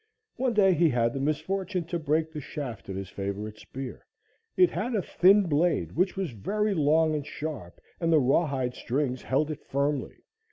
[0.37, 4.03] One day he had the misfortune to break the shaft of his favorite spear.
[4.57, 9.21] It had a thin blade which was very long and sharp, and the rawhide strings
[9.21, 10.23] held it firmly.